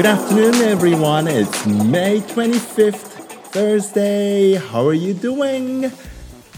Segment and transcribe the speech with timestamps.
[0.00, 1.28] Good afternoon, everyone.
[1.28, 4.54] It's May 25th, Thursday.
[4.54, 5.92] How are you doing?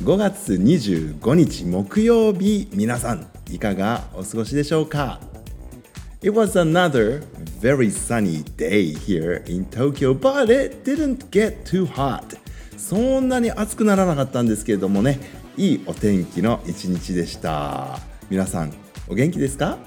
[0.05, 5.19] 5月25日木曜日、皆さん、いかがお過ごしでしょうか
[6.23, 7.25] It was another
[7.61, 12.39] very sunny day here in Tokyo, but it didn't get too hot.
[12.77, 15.19] そんなに暑くならなかったんですけれどもね、
[15.57, 17.99] いいお天気の一日でした。
[18.31, 18.73] 皆さん、
[19.09, 19.79] お元気ですか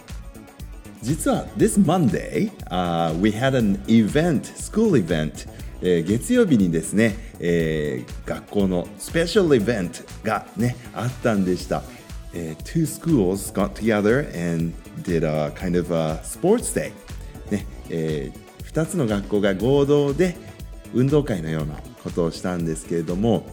[1.05, 5.47] 実は This Monday、uh, we had an event, school event
[5.81, 11.83] えー、月曜日にですね、えー、学校のスペシャルイベントがねあったんでした。
[12.33, 14.73] えー、two schools got together and
[15.03, 16.91] did a kind of a sports day
[17.51, 20.35] ね、えー、2つの学校が合同で
[20.93, 23.45] 運動会のようなことをしたんですけれども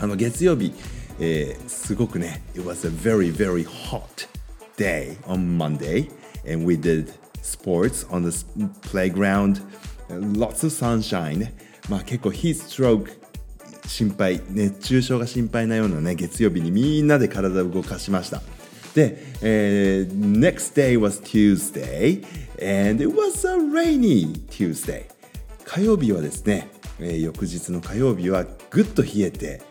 [0.00, 0.72] あの月曜日、
[1.20, 4.28] えー、すごくね It was a very very hot
[4.76, 6.10] day on Monday
[6.46, 8.30] and we did sports on the
[8.82, 9.60] playground
[10.08, 11.52] lots of sunshine
[11.88, 13.20] まあ結構ヒーストローク
[13.86, 18.40] 心配熱中症が心配なようなね月曜日にみんなで体を動かしました
[18.94, 22.24] で、えー、next day was Tuesday
[22.60, 25.06] and it was a rainy Tuesday
[25.64, 29.62] 火曜日はですね、えー、翌日の火曜日はぐっと冷えて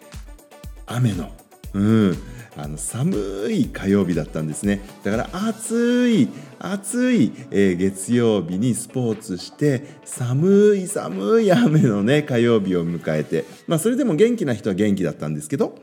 [0.86, 1.32] 雨の
[1.74, 2.18] うん
[2.62, 4.82] あの寒い火曜日だったんですね。
[5.04, 6.28] だから暑い
[6.60, 15.80] 暑い、えー、月曜日にスポーツして寒い寒い雨のね火曜日を迎えてまあそれでも元気な人は元気だったんですけど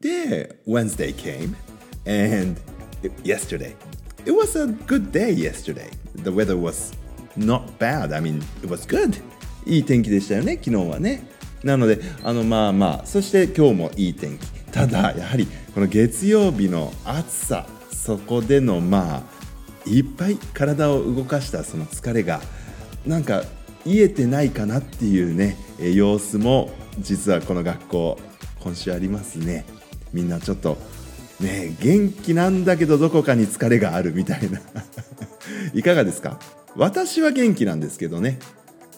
[0.00, 1.54] で Wednesday came
[2.06, 2.60] and
[3.24, 3.74] yesterday.
[4.26, 5.90] It was a good day yesterday.
[6.22, 6.94] The weather was
[7.36, 8.14] not bad.
[8.14, 9.22] I mean it was good.
[9.64, 11.26] いい天気でしたよね昨日はね。
[11.64, 14.57] なのであのまあまあそして今日もいい天気。
[14.72, 19.22] ただやはりこの月曜日の暑さそこでのまあ
[19.88, 22.40] いっぱい体を動かしたその疲れが
[23.06, 23.42] なんか
[23.84, 25.56] 癒えてないかなっていうね
[25.94, 28.18] 様子も実はこの学校
[28.60, 29.64] 今週ありますね。
[30.12, 30.76] みんなちょっと
[31.40, 34.60] ね元気なんだけどどこかに疲れがあるみたいな
[35.74, 36.38] いかがですか？
[36.76, 38.38] 私は元気なんですけどね。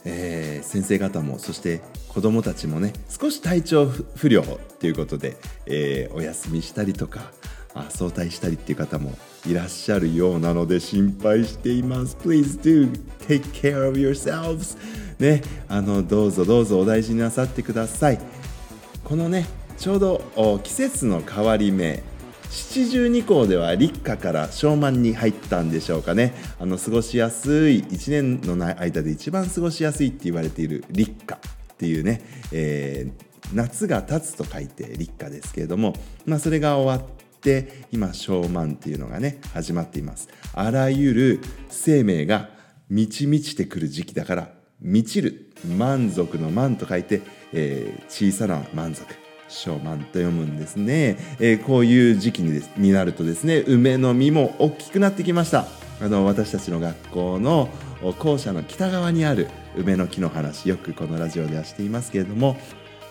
[0.04, 4.42] えー、先生方もそして子どもたちもね少し体調不良
[4.78, 7.32] ということで、えー、お休みしたりとか
[7.74, 9.16] あ早退したりっていう方も
[9.46, 12.16] いらっしゃるようなので心配しています。
[12.16, 12.90] Please do
[13.26, 14.76] take care of yourselves.
[15.18, 18.18] ね、あのどうぞどうぞお大事になさってください。
[19.04, 19.46] このね
[19.78, 22.02] ちょうど季節の変わり目
[22.50, 26.34] 七十二校では立夏から昭満に入ったんでしょうかね。
[26.58, 35.94] あの過ごしやすい1年の間で一番過ごしやすいって言われている立夏っていうね、えー、夏が経つと書いて立夏ですけれども、
[36.26, 40.28] まあ、それが終わって今昭満っていうのがね始まっています。
[40.52, 42.50] あらゆる生命が
[42.88, 47.22] 満ち満ちてくる時期だから満ちる満足の満と書いて、
[47.52, 49.29] えー、小さな満足。
[49.50, 55.66] ショーマンと読むんですね、えー、こういう時期にですになるとですね梅の実も大きくなってきました。
[56.02, 57.68] あの私たちの学校の
[58.18, 62.56] 校舎の北側にある梅の木の話よくこのラジオではしていますけれども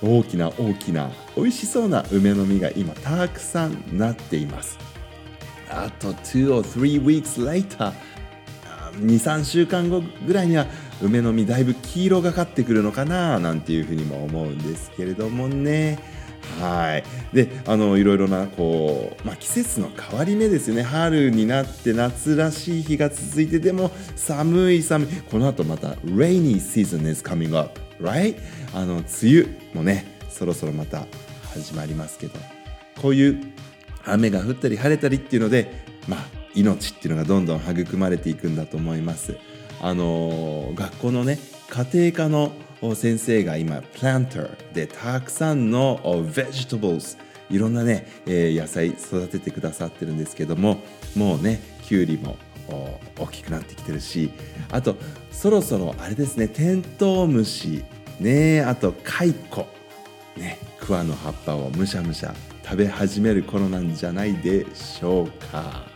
[0.01, 4.79] 大きな大きな美味しそうな梅の実が今たくさんなっています。
[5.69, 7.93] あと2 or 3 weeks later
[9.01, 10.65] 23週間後ぐらいには
[11.01, 15.99] 梅の実だいぶ黄色がかってくるのかななんていうふうにも思うんですけれどもね。
[16.59, 17.03] はい。
[17.33, 20.83] であのいろいろなこう、まあ、季節の変わり目ですよね。
[20.83, 25.07] 春になって夏らしい日が続いてでも寒い寒い。
[25.29, 28.37] この後また rainy season is coming up right?
[28.73, 31.05] あの梅雨もねそろそろまた
[31.53, 32.33] 始まりますけど。
[33.01, 33.41] こういう
[34.05, 35.71] 雨が降ったり晴れたりっていうので
[36.07, 39.37] まあ命っていうのがどんどん育まれていくんだと思います。
[39.81, 42.51] あの学校のね家庭科の
[42.95, 45.99] 先生が今プランターでたくさんの
[46.31, 47.17] vegetables
[47.49, 50.77] いろんなね、え野菜育ててくださってるんですけども
[51.15, 52.37] もうねきゅうりも
[53.17, 54.31] 大きくなってきてるし
[54.71, 54.95] あと
[55.31, 57.83] そろそろあれですねテントウムシ
[58.19, 59.65] ねあと蚕
[60.37, 65.88] ね桑の葉っぱをむしゃむしゃ食べ始める頃なんじゃないでしょうか。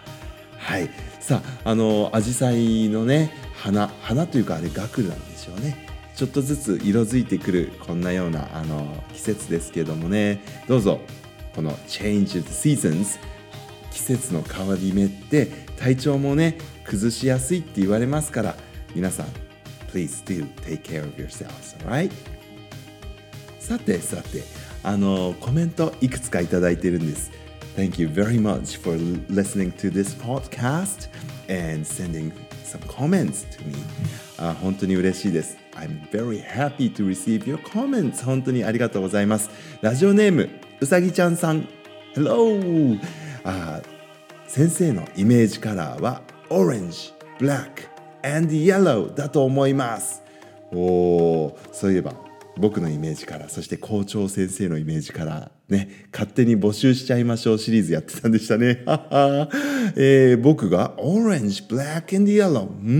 [0.63, 0.89] はい。
[1.19, 5.87] さああのアジサイのね花花というかあれ学なんでしょうね。
[6.15, 10.41] ちょっとずつ色づいてくるこんなようなあの季節ですけどもね。
[10.67, 11.01] どうぞ
[11.53, 13.19] この Change the Seasons
[13.91, 18.55] 季節の変わり目って体調もね崩しやすいって言われますから
[18.95, 19.27] 皆さん
[19.91, 22.11] Please do take care of yourselves right?
[23.59, 24.43] さてさて
[24.81, 27.42] あのコメントいくつかいただいてるんです。
[27.75, 28.95] Thank you very much for
[29.29, 31.07] listening to this podcast
[31.49, 32.31] and sending
[32.63, 33.73] some comments to me
[34.37, 39.49] あ本当に嬉しいです I'm very happy to receive your comments 本当にありがとうございます
[39.81, 40.49] ラジオネーム
[40.81, 41.67] うさぎちゃんさん
[42.15, 42.99] Hello
[43.43, 43.81] あ
[44.47, 47.89] 先生のイメージカラーは Orange, Black
[48.23, 50.21] and Yellow だと思います
[50.71, 52.13] おおそういえば
[52.55, 58.83] 僕のイメージからそして校長先生のイメージからね勝手に募集しちゃいましょうシリーズやってたんでしたね、
[59.97, 62.91] えー、僕が Orange, Black and Yellow う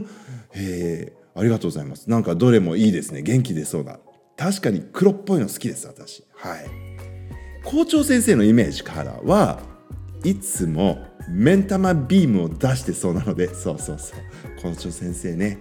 [0.00, 0.06] ん。
[0.54, 2.08] えー、ありがとうございます。
[2.08, 3.22] なんかどれもいいですね。
[3.22, 3.98] 元気出そうな。
[4.36, 6.24] 確かに黒っぽいの好きです私。
[6.34, 6.66] はい。
[7.64, 9.60] 校長先生のイメージからは
[10.22, 10.98] いつも
[11.30, 14.62] 目ん玉ビームを出してそうなのでそうそうそう。
[14.62, 15.58] 校長先生ね。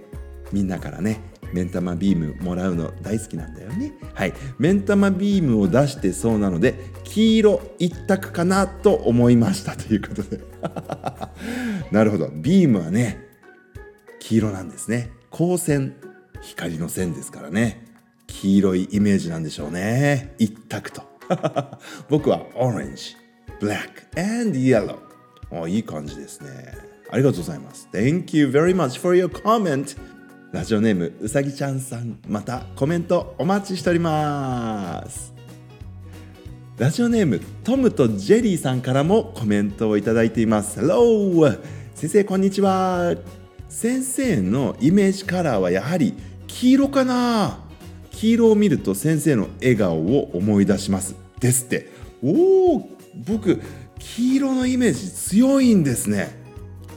[0.51, 1.21] みんなからね。
[1.53, 3.93] 目ん玉ビームもらうの大好きなんだよね。
[4.13, 4.33] はい。
[4.57, 10.39] 目ん玉ビームを出してそうなので黄色一択かなと思いましたということで。
[11.91, 12.29] なるほど。
[12.33, 13.27] ビームはね
[14.19, 15.11] 黄色なんですね。
[15.31, 15.95] 光線
[16.41, 17.85] 光の線ですからね。
[18.27, 20.33] 黄色いイメージなんでしょうね。
[20.39, 21.03] 一択と。
[22.09, 23.15] 僕はオレンジ
[23.61, 24.07] black
[24.41, 24.97] and yellow
[25.67, 26.93] いい感じですね。
[27.11, 27.87] ありがとうございます。
[27.93, 29.95] Thank you very much for your comment
[30.53, 35.33] ラジオネームうさぎちゃんさんまたコメントお待ちしております。
[36.77, 40.79] ラジオネームトムとジェリーさんからもコメントをいただいています。
[40.79, 41.59] Hello!
[41.95, 43.15] 先生こんにちは。
[43.67, 46.13] 先生のイメージカラーはやはり
[46.45, 47.57] 黄色かな。
[48.11, 51.15] 黄色を見ると先生の笑顔を思い出します。
[51.39, 51.89] ですって。
[52.23, 52.89] おお
[53.25, 53.59] 僕
[53.97, 56.29] 黄色のイメージ強いんですね。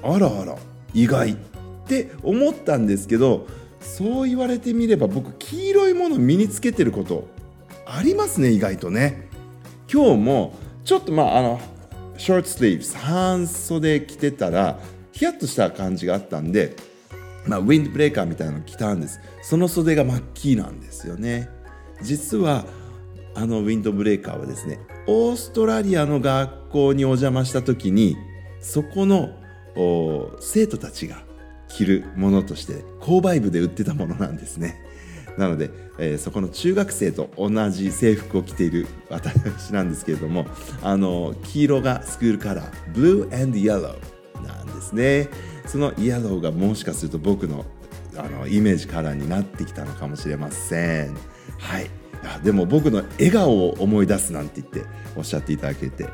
[0.03, 0.59] あらあら
[0.93, 1.39] 意外。
[1.87, 3.47] って思ったんですけど
[3.81, 7.29] そう言われてみれば僕黄色いもの身につけてること
[7.87, 9.29] ありますね意外とね。
[9.93, 11.61] 今日もちょっとまああの
[12.19, 14.81] ショートスリーブ半袖着てたら
[15.13, 16.75] ヒヤッとした感じがあったんで
[17.47, 19.21] まあ、ウィンドブレーカーみたいなの着たんです。
[19.41, 21.49] その袖がマッキーなんですよね。
[22.03, 22.67] 実は
[23.35, 28.17] あのウィンドブレーカーはですねオーストラリアの学校にお邪魔した時に
[28.61, 29.31] そこの
[30.41, 31.23] 生徒たちが
[31.69, 34.83] 着るものとして購買部で売ってたものなんですね。
[35.37, 40.47] なので、えー、そこの中学生と同じ制服を着ている私なんですけれども
[40.83, 43.97] あの黄色がスクールカラー Blue and Yellow
[44.47, 45.29] なんですね。
[45.67, 47.65] そのイエローがもしかすると僕の
[48.17, 51.15] あのイメージカラーになってきたのかもしれません。
[51.59, 51.91] はい。
[52.43, 54.85] でも僕の笑顔を思い出すなんて言って
[55.17, 56.09] おっしゃっていただけて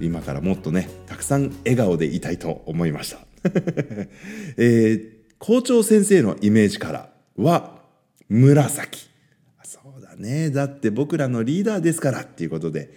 [0.00, 3.27] 今からもっとねたくさん笑顔でいたいと思いました。
[4.56, 7.82] えー、校長先生のイメージカラーは
[8.28, 9.08] 紫。
[9.62, 10.50] そうだね。
[10.50, 12.92] だって僕らのリーダーですからっていうことで。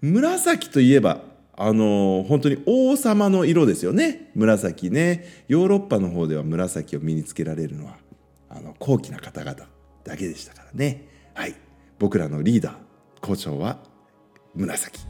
[0.00, 1.22] 紫といえば
[1.54, 4.30] あの本当に王様の色ですよね。
[4.34, 5.44] 紫ね。
[5.48, 7.98] ヨーロッパの方では紫を身につけられるのは
[8.48, 9.54] あの高貴な方々
[10.04, 11.08] だけでしたからね。
[11.34, 11.54] はい。
[11.98, 12.74] 僕らのリーダー
[13.20, 13.78] 校長は
[14.54, 15.06] 紫。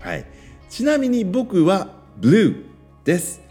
[0.00, 0.26] はい。
[0.68, 1.88] ちなみに僕は
[2.18, 2.64] ブルー
[3.04, 3.41] です。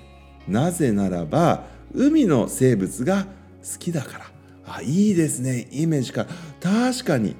[0.47, 3.25] なぜならば海の生物が
[3.63, 4.25] 好きだから。
[4.65, 5.67] あいいですね。
[5.71, 6.27] イメージか。
[6.61, 7.35] ら確かに。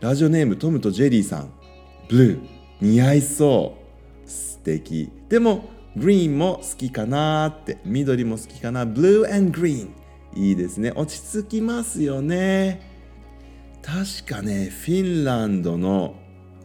[0.00, 1.50] ラジオネームトムとジェリーさん。
[2.08, 2.40] ブルー
[2.80, 3.76] 似合いそ
[4.26, 4.28] う。
[4.28, 5.10] 素敵。
[5.28, 7.78] でもグリーンも好きかなって。
[7.84, 8.84] 緑も好きかな。
[8.84, 9.94] ブルーグリーン
[10.36, 10.92] いいですね。
[10.94, 12.92] 落ち着きますよね。
[13.80, 16.14] 確かねフィンランドの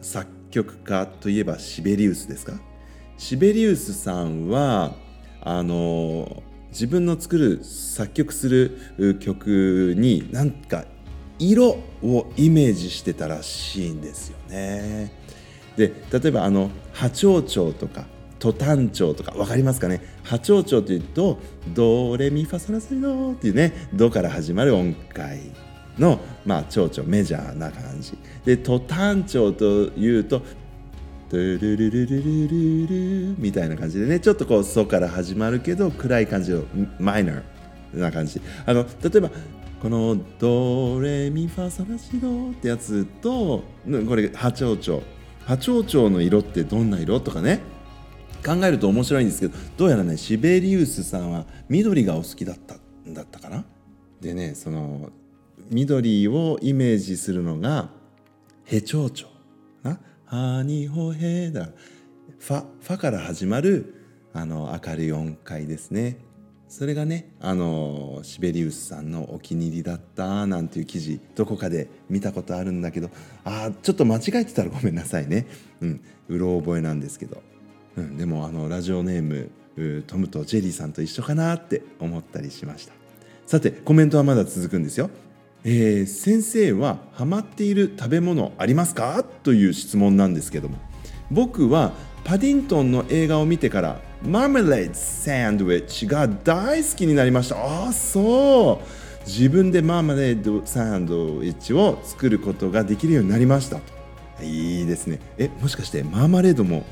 [0.00, 2.54] 作曲家といえばシベリウスですか？
[3.16, 4.94] シベリウスさんは
[5.42, 10.84] あの自分の作る作曲する曲になんか
[11.38, 15.12] 色をイメージしてたらしいんですよね。
[15.76, 18.04] で例えばあの波長長とか
[18.38, 20.02] ト短調とか分かりますかね？
[20.22, 21.38] 波長長というと
[21.74, 25.40] ドレミファソラソリドっていうねドから始まる音階
[25.98, 28.12] のまあ長調メジャーな感じ
[28.44, 30.42] でト短調というと
[31.30, 32.86] ドゥルルルルルル
[33.34, 36.64] ルみたいな感じでねちょっとこう「ソ」から始まるけど暗い感じの
[36.98, 39.30] マイナーな感じあの例えば
[39.80, 43.62] この「ドレミファソラシド」ってやつと
[44.08, 45.04] これ波長長
[45.46, 47.60] 波長長の色ってどんな色とかね。
[48.44, 53.66] 考えると面白いんですけどどうやらねシベリウスさんは緑がお好きだったんだったかな
[54.22, 55.10] でねその
[55.68, 57.90] 緑をイメージするのが
[58.64, 59.26] ヘチョウチョ。
[59.26, 59.29] な
[60.30, 61.70] ハニホヘだ。
[62.38, 63.96] ファファから始まる
[64.32, 66.18] あの明るい音階ですね。
[66.68, 73.10] それがねあのシベリウスさんのお気に入りだったなんていう記事どこかで見たことあるんだけど
[73.42, 75.48] あちょっと間違えてたらごめんなさいね。
[75.80, 77.42] うんうろ覚えなんですけど、
[77.96, 79.50] うん、でもあのラジオネーム
[80.06, 82.92] トムとジェリーさんと一緒かなって思ったりしました。
[83.46, 85.10] さてコメントはまだ続くんですよ。
[85.64, 89.24] えー、先生はハマっている食べ物ありますか？
[89.42, 90.78] という質問なんですけども。
[91.30, 91.92] 僕は
[92.24, 97.56] パディントンの映画を見てからマーメレードサンドウィッチが大好きになりました。
[97.56, 99.28] ああそう。
[99.28, 103.80] 自分でマーマレードサンドウィッチを作ることができるようになりました。
[104.42, 105.20] いいですね。
[105.36, 106.84] えもしかしてマーマレードも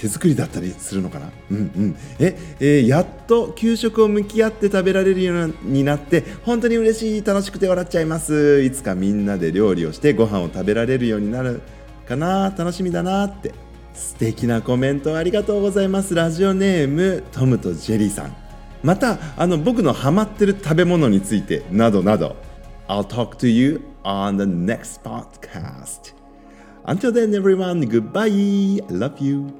[0.00, 1.30] 手作りだったりするのかな？
[1.50, 1.96] うんうん。
[2.18, 8.62] ええー、やっと給食を向き合って食べられるようになって本当に嬉しい楽しくて笑っちゃいます。
[8.62, 11.60] いつかみんなで料理をしてご飯を食べられるようになる
[12.08, 12.54] かな。
[12.56, 13.52] 楽しみだなって。
[13.92, 16.14] 素敵なコメントありがとうございます。
[16.14, 18.34] ラジオネームトムとジェリーさん。
[18.82, 22.36] またあの僕のハマってる食べ物についてなどなど
[22.88, 26.14] I'll talk to you on the next podcast.
[26.86, 28.82] Until then everyone goodbye.
[28.88, 29.59] I love you.